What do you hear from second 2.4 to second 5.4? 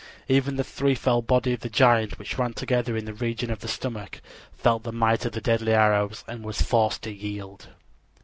together in the region of the stomach, felt the might of